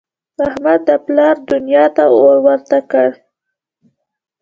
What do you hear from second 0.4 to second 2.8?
احمد د پلار دونیا ته اور ورته